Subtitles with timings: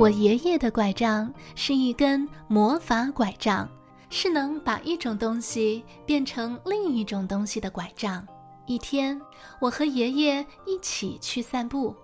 [0.00, 3.68] 我爷爷的拐杖是一根魔法拐杖，
[4.08, 8.26] 是能把一种东西变成另一种东西的拐杖。
[8.64, 9.20] 一天，
[9.60, 11.94] 我和爷爷一起去散步，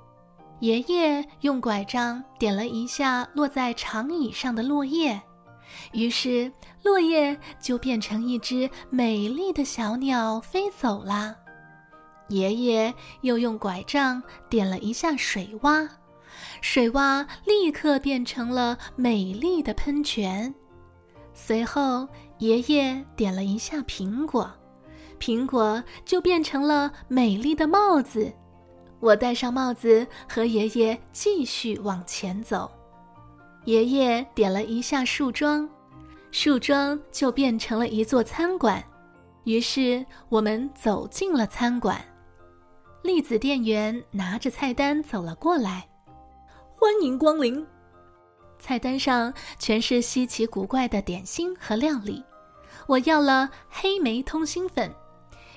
[0.60, 5.18] 爷爷用拐杖点了一下落在长椅上的落叶，
[5.94, 6.52] 于是
[6.82, 11.34] 落叶就变成一只美丽的小鸟飞走了。
[12.28, 15.88] 爷爷又用拐杖点了一下水洼。
[16.60, 20.54] 水洼立刻变成了美丽的喷泉。
[21.34, 24.50] 随后，爷爷点了一下苹果，
[25.20, 28.32] 苹果就变成了美丽的帽子。
[29.00, 32.70] 我戴上帽子，和爷爷继续往前走。
[33.66, 35.68] 爷爷点了一下树桩，
[36.30, 38.82] 树桩就变成了一座餐馆。
[39.44, 42.02] 于是，我们走进了餐馆。
[43.02, 45.86] 栗子店员拿着菜单走了过来。
[46.86, 47.66] 欢迎光临。
[48.60, 52.22] 菜单上全是稀奇古怪的点心和料理。
[52.86, 54.94] 我要了黑莓通心粉，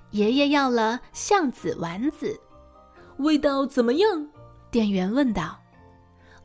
[0.10, 2.36] 爷爷要了橡子丸子。
[3.18, 4.28] 味道怎么样？
[4.72, 5.56] 店员问道。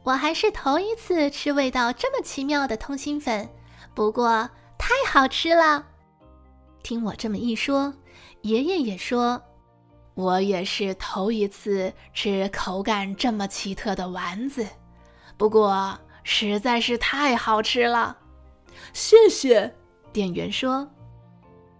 [0.03, 3.49] 我还是头一次吃味道这么奇妙的通心粉，
[3.95, 5.87] 不过太好吃了。
[6.83, 7.95] 听我这么一说，
[8.43, 9.43] 爷爷也说。
[10.15, 14.65] 我也是头一次吃口感这么奇特的丸子，
[15.37, 18.17] 不过实在是太好吃了。
[18.93, 19.75] 谢谢，
[20.13, 20.89] 店员说。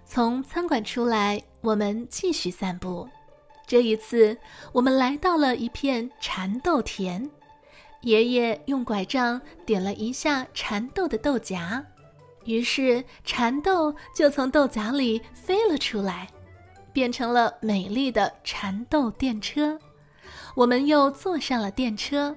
[0.05, 3.09] 从餐馆出来，我们继续散步。
[3.67, 4.37] 这一次，
[4.73, 7.29] 我们来到了一片蚕豆田。
[8.03, 11.83] 爷爷用拐杖点了一下蚕豆的豆荚，
[12.45, 16.29] 于是蚕豆就从豆荚里飞了出来。
[16.95, 19.79] 变成了美丽的蚕豆电车，
[20.55, 22.35] 我们又坐上了电车，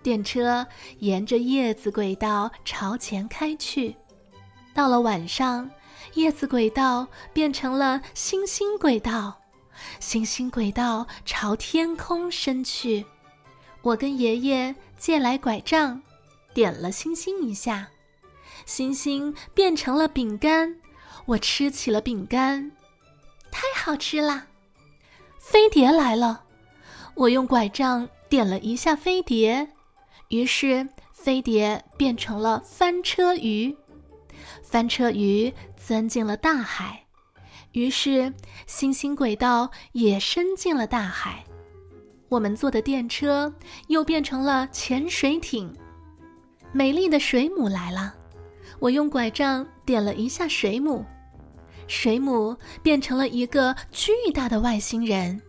[0.00, 0.64] 电车
[1.00, 3.94] 沿着叶子轨道朝前开去。
[4.72, 5.68] 到了晚上，
[6.14, 9.40] 叶子轨道变成了星星轨道，
[9.98, 13.04] 星星轨道朝天空伸去。
[13.82, 16.00] 我跟爷爷借来拐杖，
[16.54, 17.88] 点了星星一下，
[18.66, 20.76] 星星变成了饼干，
[21.24, 22.70] 我吃起了饼干。
[23.50, 24.46] 太好吃了！
[25.38, 26.44] 飞碟来了，
[27.14, 29.68] 我用拐杖点了一下飞碟，
[30.28, 33.74] 于是飞碟变成了翻车鱼。
[34.62, 37.04] 翻车鱼钻进了大海，
[37.72, 38.32] 于是
[38.66, 41.42] 星星轨道也伸进了大海。
[42.28, 43.52] 我们坐的电车
[43.86, 45.72] 又变成了潜水艇。
[46.72, 48.12] 美丽的水母来了，
[48.80, 51.04] 我用拐杖点了一下水母。
[51.86, 55.40] 水母变成了一个巨大的外星人。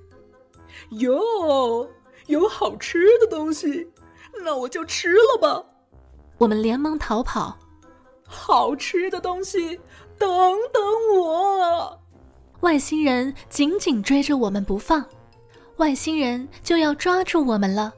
[0.91, 1.89] 哟，
[2.27, 3.87] 有好吃的东西，
[4.43, 5.63] 那我就吃了吧。
[6.37, 7.57] 我们连忙逃跑。
[8.23, 9.79] 好吃的东西，
[10.17, 10.29] 等
[10.73, 10.83] 等
[11.15, 11.99] 我！
[12.59, 15.05] 外星人紧紧追着我们不放，
[15.77, 17.93] 外星人就要抓住我们了。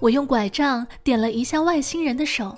[0.00, 2.54] 我用拐杖点了一下外星人的手，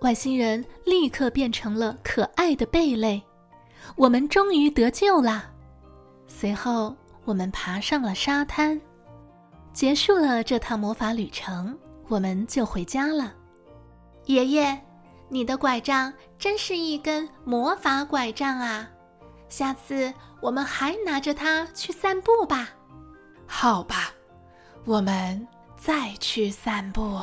[0.00, 3.22] 外星人立刻变成了可爱的贝类。
[4.00, 5.44] 我们终于得救了。
[6.26, 6.96] 随后，
[7.26, 8.80] 我们爬上了沙滩，
[9.74, 11.78] 结束了这趟魔法旅程，
[12.08, 13.34] 我们就回家了。
[14.24, 14.80] 爷爷，
[15.28, 18.88] 你的拐杖真是一根魔法拐杖啊！
[19.50, 20.10] 下次
[20.40, 22.70] 我们还拿着它去散步吧。
[23.46, 24.14] 好吧，
[24.86, 25.46] 我们
[25.76, 27.20] 再去散步。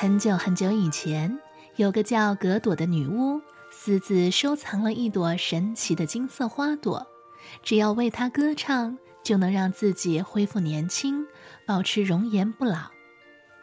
[0.00, 1.38] 很久很久以前，
[1.76, 3.38] 有个叫格朵的女巫，
[3.70, 7.06] 私自收藏了一朵神奇的金色花朵，
[7.62, 11.26] 只要为它歌唱，就能让自己恢复年轻，
[11.66, 12.78] 保持容颜不老。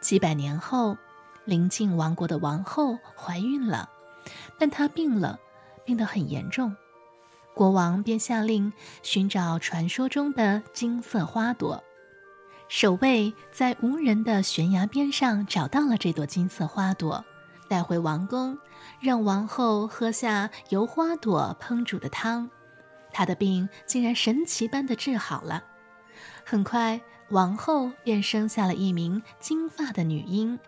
[0.00, 0.96] 几百年后，
[1.44, 3.90] 邻近王国的王后怀孕了，
[4.60, 5.40] 但她病了，
[5.84, 6.72] 病得很严重。
[7.52, 8.72] 国王便下令
[9.02, 11.82] 寻找传说中的金色花朵。
[12.68, 17.24] 守卫在无人的悬崖边上找到了这朵金色花朵，
[17.66, 18.58] 带回王宫，
[19.00, 22.48] 让王后喝下由花朵烹煮的汤，
[23.10, 25.64] 她的病竟然神奇般的治好了。
[26.44, 27.00] 很快，
[27.30, 30.58] 王后便生下了一名金发的女婴，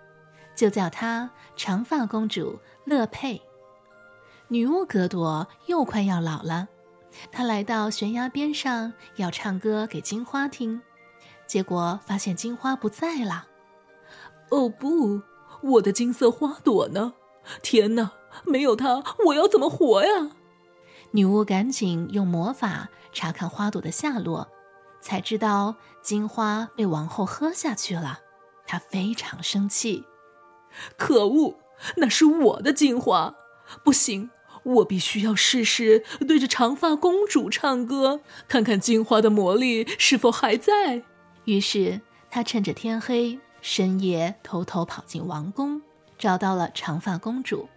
[0.56, 3.41] 就叫她长发公主乐佩。
[4.49, 6.67] 女巫格朵又快要老了，
[7.31, 10.81] 她来到悬崖边上要唱歌给金花听。
[11.50, 13.49] 结果发现金花不在了。
[14.50, 15.20] 哦不，
[15.62, 17.14] 我的金色花朵呢？
[17.61, 18.12] 天哪，
[18.44, 20.31] 没有它，我要怎么活呀？
[21.11, 24.47] 女巫赶紧用魔法查看花朵的下落，
[25.00, 28.20] 才知道金花被王后喝下去了。
[28.64, 30.05] 她非常生气，
[30.97, 31.56] 可恶，
[31.97, 33.35] 那是我的金花，
[33.82, 34.31] 不行，
[34.62, 41.02] 我必须要试试对着长发公主唱歌，看看金花的魔力是否还在。
[41.45, 42.01] 于是
[42.31, 45.81] 他趁着天黑，深夜偷偷跑进王宫，
[46.19, 47.69] 找到了长发公主。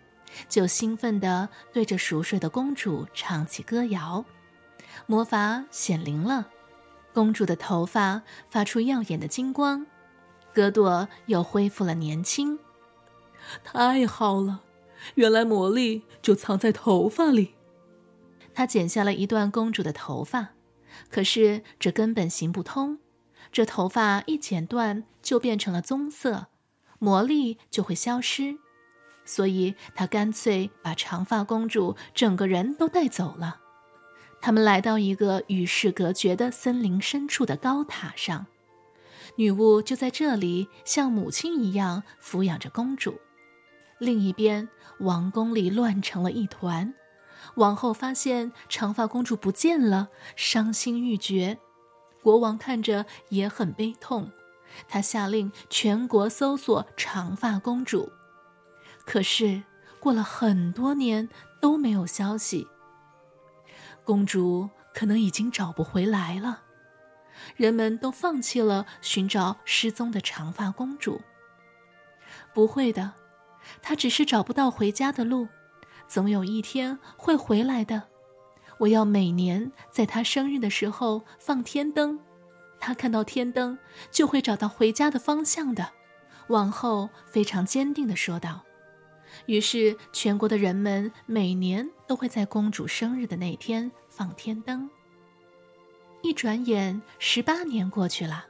[0.49, 4.25] 就兴奋地对着熟睡的公主唱起歌谣，
[5.05, 6.49] 魔法显灵了，
[7.13, 9.85] 公主的头发发出耀眼的金光，
[10.51, 12.57] 格朵又恢复了年轻。
[13.63, 14.63] 太好了，
[15.13, 17.53] 原来魔力就藏在头发里。
[18.55, 20.53] 他剪下了一段公主的头发，
[21.11, 22.97] 可是这根本行不通，
[23.53, 26.47] 这头发一剪断就变成了棕色，
[26.99, 28.57] 魔力就会消失。
[29.23, 33.61] 所以他干脆把长发公主整个人都带走了。
[34.41, 38.47] 他们来到一个与世隔绝的森林深处的高塔上，
[39.37, 43.21] 女巫就在这里像母亲一样抚养着公主。
[43.99, 44.67] 另一边，
[44.99, 46.93] 王宫里乱成了一团。
[47.55, 51.59] 王后发现长发公主不见了，伤心欲绝。
[52.23, 54.31] 国王看着也很悲痛，
[54.87, 58.11] 他下令全国搜索长发公主。
[59.05, 59.61] 可是
[59.99, 61.27] 过了很多年
[61.59, 62.67] 都没有消息，
[64.05, 66.61] 公主可能已经找不回来了。
[67.57, 71.21] 人们都放弃了寻找失踪的长发公主。
[72.53, 73.13] 不会的，
[73.81, 75.49] 她只是找不到回家的路，
[76.07, 78.12] 总有一天会回来的。
[78.83, 82.19] 我要每年在她生日的时候放天灯，
[82.79, 83.77] 她看到天灯
[84.11, 85.89] 就会找到回家的方向的。
[86.47, 88.63] 王后非常坚定地说道。
[89.45, 94.89] 于是，全国的人们每年都会在公主生日的那天放天灯。
[96.21, 98.45] 一转眼，十八年过去了，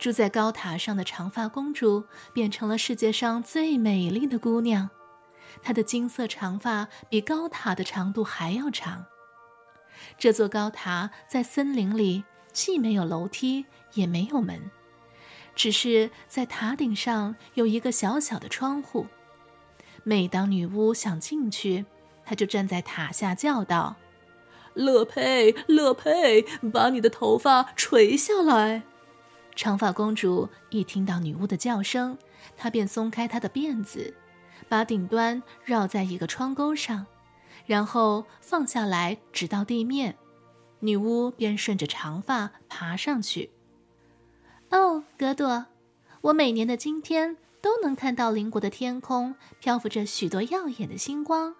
[0.00, 4.90] 住在高塔上的长发公主变成了世界上最美丽的姑娘。
[5.62, 9.06] 她的金色长发比高塔的长度还要长。
[10.18, 14.70] 这座高塔在森林里，既没有楼梯，也没有门，
[15.54, 19.06] 只是在塔顶上有一个小小的窗户。
[20.02, 21.84] 每当女巫想进去，
[22.24, 23.96] 她就站在塔下叫道
[24.74, 28.82] ：“乐佩，乐佩，把你的头发垂下来。”
[29.56, 32.18] 长发公主一听到女巫的叫声，
[32.56, 34.14] 她便松开她的辫子，
[34.68, 37.06] 把顶端绕在一个窗钩上，
[37.66, 40.16] 然后放下来，直到地面。
[40.80, 43.50] 女巫便顺着长发爬上去。
[44.70, 45.66] 哦，格朵，
[46.22, 47.36] 我每年的今天。
[47.64, 51.54] 都能看到邻国的天空漂浮着许多耀眼的星光。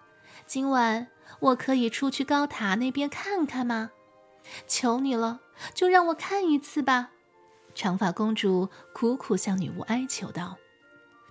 [0.44, 1.06] 今晚
[1.40, 3.90] 我可以出去高塔那边看看吗？
[4.66, 5.40] 求你了，
[5.72, 7.12] 就让我看一次吧！
[7.74, 10.58] 长发公主苦苦向女巫哀求道：“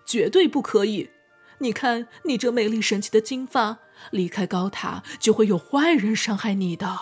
[0.07, 1.11] 绝对不可以！
[1.59, 3.77] 你看你这美丽神奇的金发，
[4.11, 6.99] 离开高塔就会有坏人伤害你的。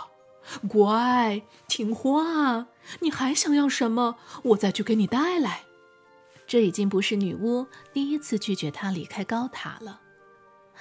[0.67, 2.67] 乖，听话。
[2.99, 4.17] 你还想要什么？
[4.43, 5.63] 我再去给你带来。”
[6.47, 10.01] 这已经不是女巫第一次拒绝他离开高塔了。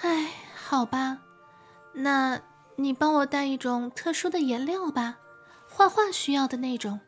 [0.00, 1.18] 唉，好吧，
[1.92, 2.40] 那
[2.76, 5.18] 你帮我带一种特殊的颜料吧，
[5.68, 6.98] 画画需要的那种。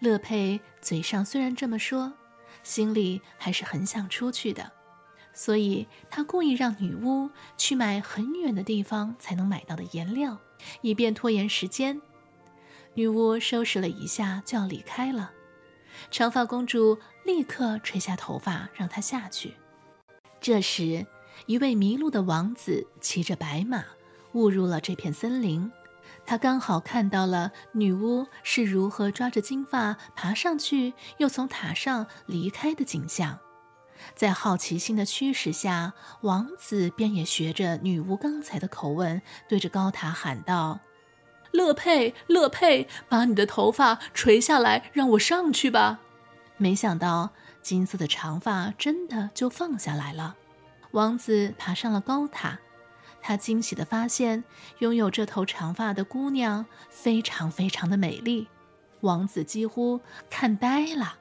[0.00, 2.12] 乐佩嘴上虽然这么说，
[2.62, 4.72] 心里还是很想出去的，
[5.36, 7.28] 所以他故意让女巫
[7.58, 10.38] 去买很远的地方才能买到的颜料，
[10.80, 12.00] 以便拖延时间。
[12.94, 15.30] 女巫收拾了一下就要离开了。
[16.10, 19.54] 长发公主立刻垂下头发，让她下去。
[20.40, 21.06] 这时，
[21.44, 23.84] 一位迷路的王子骑着白马
[24.32, 25.70] 误入了这片森林。
[26.24, 33.38] 他刚好看到了女巫是如何抓着金发爬上去，又从塔上离开的景象。
[34.14, 40.80] 在好奇心的驱使下，王子便也学着女巫刚才的口吻，对着高塔喊道。
[41.52, 46.00] 乐佩，乐佩，把你的头发垂下来，让我上去吧。
[46.58, 47.30] 没想到
[47.62, 50.36] 金色的长发真的就放下来了。
[50.92, 52.58] 王子爬上了高塔，
[53.20, 54.44] 他惊喜地发现，
[54.78, 58.48] 拥有这头长发的姑娘非常非常的美丽。
[59.00, 61.16] 王子几乎看呆了。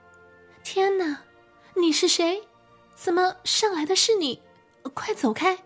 [0.64, 1.24] 天哪，
[1.76, 2.48] 你是谁？
[2.96, 4.42] 怎么上来的是你？
[4.94, 5.60] 快走开！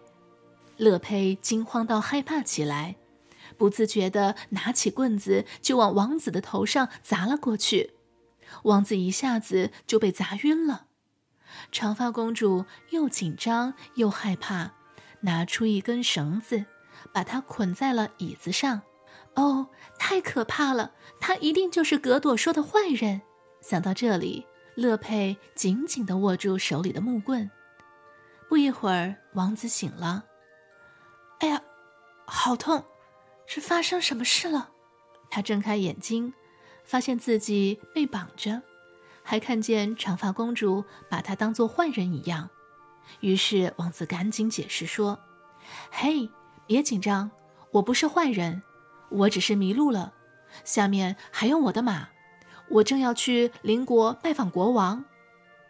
[0.77, 2.95] 乐佩惊慌到害怕起来。
[3.57, 7.91] 不自觉地拿起棍子就往王子的头上砸了过去，
[8.63, 10.88] 王子一下子就被砸晕了。
[11.71, 14.71] 长发公主又紧张又害怕，
[15.21, 16.65] 拿出一根绳子，
[17.13, 18.81] 把它捆在了椅子上。
[19.36, 19.67] 哦，
[19.98, 20.93] 太可怕了！
[21.19, 23.21] 他一定就是格朵说的坏人。
[23.62, 24.45] 想到这里，
[24.79, 27.50] 乐佩紧紧地握住手里的木棍。
[28.48, 30.24] 不一会儿，王子醒了。
[31.39, 31.62] 哎呀，
[32.25, 32.83] 好痛！
[33.45, 34.69] 是发生什么事了？
[35.29, 36.33] 他睁开眼睛，
[36.83, 38.62] 发现自己被绑着，
[39.21, 42.50] 还看见长发公主把他当做坏人一样。
[43.19, 45.19] 于是王子赶紧解释说
[45.91, 46.29] ：“嘿，
[46.65, 47.29] 别紧张，
[47.71, 48.62] 我不是坏人。”
[49.12, 50.13] 我只是迷路了，
[50.63, 52.09] 下面还有我的马，
[52.69, 55.03] 我正要去邻国拜访国王。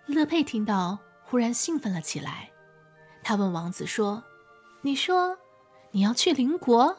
[0.06, 2.52] 乐佩听到，忽然兴奋了起来。
[3.24, 4.24] 他问王子说
[4.82, 5.38] ：“你说
[5.92, 6.98] 你要去邻国？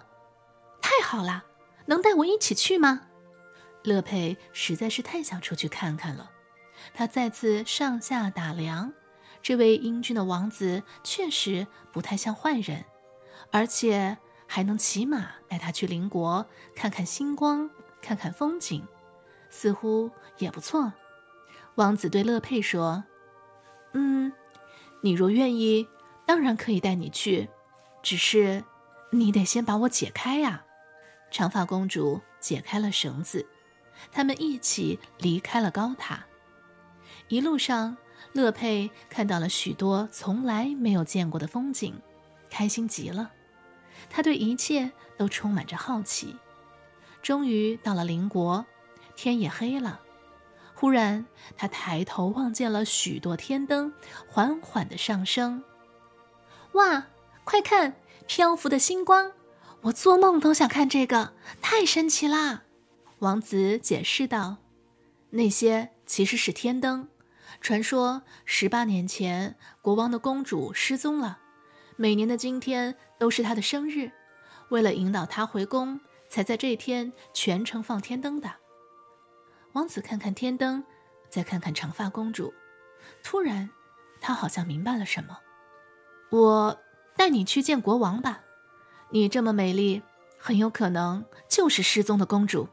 [0.80, 1.44] 太好了，
[1.86, 3.08] 能带我一起去吗？”
[3.84, 6.30] 乐佩实在是太想出去看看了。
[6.94, 8.92] 他再次上下打量，
[9.42, 12.84] 这位英俊的王子确实不太像坏人，
[13.50, 14.18] 而且。
[14.52, 17.70] 还能骑马带他去邻国看看星光，
[18.02, 18.84] 看看风景，
[19.50, 20.92] 似乎也不错。
[21.74, 23.04] 王子对乐佩说
[23.92, 24.32] ：“嗯，
[25.02, 25.86] 你若愿意，
[26.26, 27.48] 当然可以带你去，
[28.02, 28.64] 只是
[29.10, 30.64] 你得先把我解开呀。”
[31.30, 33.46] 长发公主解开了绳子，
[34.10, 36.26] 他们一起离开了高塔。
[37.28, 37.96] 一路上，
[38.32, 42.00] 乐佩看到了许多从来没有见过的风景，
[42.50, 43.30] 开心极了。
[44.08, 46.36] 他对一切都充满着好奇。
[47.22, 48.66] 终于到了邻国，
[49.20, 50.00] 天也黑了。
[50.74, 53.92] 忽然，他抬头望见了许多天灯
[54.26, 55.62] 缓缓的上升。
[56.72, 57.06] 哇，
[57.44, 57.96] 快看，
[58.26, 59.32] 漂浮的星光！
[59.82, 62.62] 我做梦都想看这个，太神奇啦！
[63.18, 64.56] 王子解释道
[65.28, 67.06] ：“那些其实是天灯。
[67.60, 71.40] 传说十八年前，国王的公主失踪了。”
[71.96, 74.12] 每年的今天都是她的生日，
[74.70, 76.00] 为了引导她回宫，
[76.30, 78.50] 才在这天全城放天灯的。
[79.72, 80.84] 王子看看天灯，
[81.28, 82.52] 再看看长发公主，
[83.22, 83.70] 突然，
[84.20, 85.38] 他好像明白了什么。
[86.30, 86.80] 我
[87.16, 88.42] 带你去见国王吧，
[89.10, 90.02] 你这么美丽，
[90.38, 92.68] 很有可能就是失踪的公主。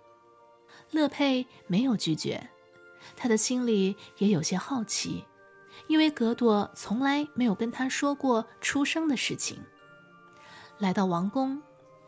[0.92, 2.50] 乐佩没有拒绝，
[3.16, 5.26] 他的心里也有些好奇。
[5.88, 9.64] 因为格朵从来没有跟他说过出生的事情。
[10.80, 11.62] 来到王宫，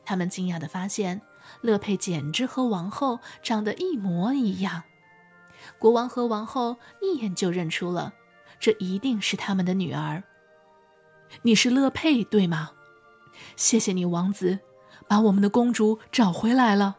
[0.04, 1.22] 他们惊讶地发现，
[1.62, 4.84] 乐佩简直和王后长得一模一样。
[5.78, 8.14] 国王和王后一眼就认出了，
[8.60, 10.24] 这一定是他们的女儿。
[11.42, 12.72] 你是乐佩，对吗？
[13.56, 14.60] 谢谢你，王子，
[15.08, 16.98] 把我们的公主找回来了。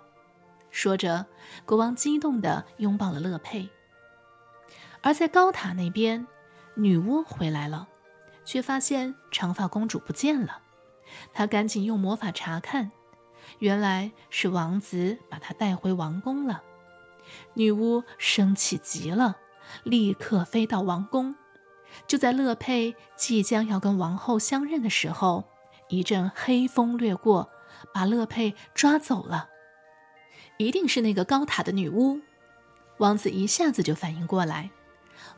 [0.71, 1.27] 说着，
[1.65, 3.69] 国王激动地拥抱了乐佩。
[5.01, 6.27] 而在高塔那边。
[6.77, 7.89] 女巫回来了，
[8.45, 10.61] 却发现长发公主不见了。
[11.35, 12.93] 她赶紧用魔法查看，
[13.59, 16.63] 原来是王子把她带回王宫了。
[17.55, 19.37] 女巫生气极了，
[19.85, 21.35] 立刻飞到王宫。
[22.07, 25.45] 就在乐佩即将要跟王后相认的时候，
[25.89, 27.51] 一阵黑风掠过，
[27.93, 29.49] 把乐佩抓走了。
[30.57, 32.21] 一定是那个高塔的女巫。
[32.99, 34.71] 王子一下子就反应过来。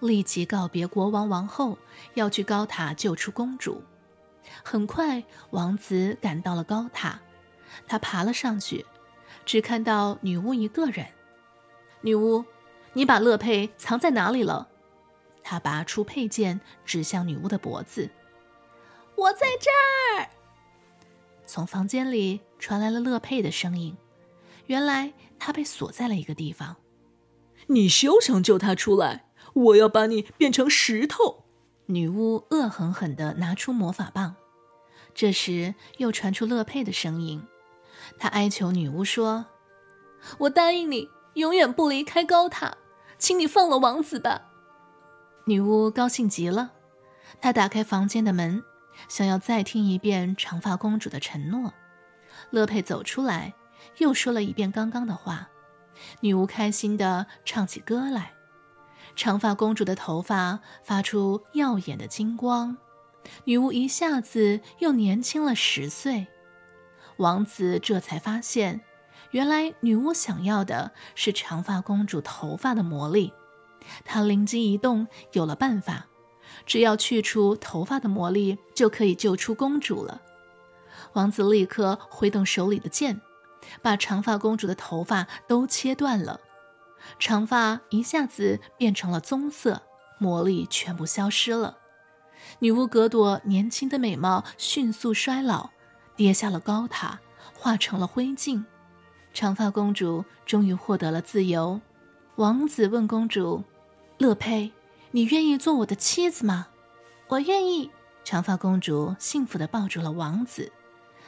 [0.00, 1.78] 立即告别国王王后，
[2.14, 3.82] 要去高塔救出公主。
[4.62, 7.20] 很快，王子赶到了高塔，
[7.86, 8.84] 他爬了上去，
[9.44, 11.06] 只看到女巫一个人。
[12.00, 12.44] 女巫，
[12.92, 14.68] 你把乐佩藏在哪里了？
[15.42, 18.10] 他拔出佩剑，指向女巫的脖子。
[19.16, 19.70] 我在这
[20.20, 20.28] 儿。
[21.44, 23.96] 从房间里传来了乐佩的声音。
[24.66, 26.76] 原来她被锁在了一个地方。
[27.66, 29.26] 你休想救她出来！
[29.54, 31.44] 我要把你变成石头！
[31.86, 34.36] 女巫恶狠狠地拿出魔法棒。
[35.12, 37.42] 这时又传出乐佩的声音，
[38.18, 39.46] 他哀求女巫说
[40.38, 42.76] ：“我答应你，永远不离开高塔，
[43.18, 44.42] 请你放了王子吧。”
[45.46, 46.72] 女巫高兴极了，
[47.40, 48.62] 她打开房间的门，
[49.08, 51.72] 想要再听一遍长发公主的承诺。
[52.50, 53.54] 乐佩走出来，
[53.98, 55.48] 又说了一遍刚刚的话。
[56.20, 58.34] 女巫开心地唱起歌来。
[59.14, 62.76] 长发公主的头发发出耀眼的金光，
[63.44, 66.26] 女巫一下子又年轻了十岁。
[67.22, 68.80] 王子这才发现，
[69.30, 73.32] 原来女巫想要的是长发公主头发的魔力。
[74.04, 76.06] 他灵机一动，有了办法，
[76.66, 80.20] 只要去除头发的魔力，就可以救出公主了。
[81.12, 83.20] 王子立刻挥动手里的剑，
[83.80, 86.40] 把长发公主的头发都切断了。
[87.20, 89.82] 长发一下子变成了棕色，
[90.18, 91.78] 魔力全部消失了。
[92.58, 95.70] 女巫格朵年轻的美貌迅速衰老，
[96.16, 97.20] 跌下了高塔，
[97.54, 98.64] 化成了灰烬。
[99.34, 101.80] 长发公主终于获得了自由。
[102.36, 103.62] 王子问公主
[104.18, 104.72] ：“乐佩，
[105.10, 106.68] 你愿意做我的妻子吗
[107.28, 107.90] ？”“我愿意。”
[108.24, 110.70] 长发公主幸福地抱住了王子。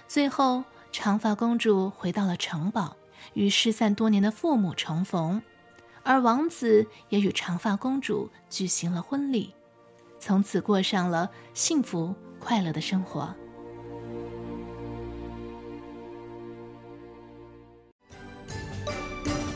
[0.07, 0.62] 最后，
[0.93, 2.97] 长发公主回到了城堡，
[3.33, 5.43] 与失散多年的父母重逢，
[6.03, 9.53] 而王子也与长发公主举行了婚礼。
[10.21, 13.35] 从此过上了幸福快乐的生活。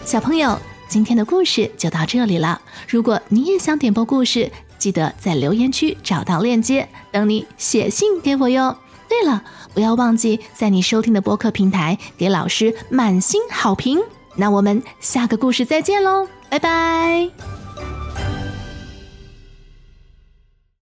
[0.09, 2.59] 小朋友，今天的故事就到这里了。
[2.89, 8.75] 如果你也想点播故事，记得在留言区找到链接，等你写信给我哟。
[9.07, 14.01] 对了，不要忘记在你收听的播客平台给老师满星好评。
[14.35, 17.58] 那我们下个故事再见喽，拜拜。